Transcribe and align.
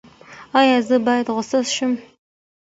ایا 0.59 0.77
زه 0.87 0.97
باید 1.05 1.27
غوسه 1.35 1.59
شم؟ 1.75 1.93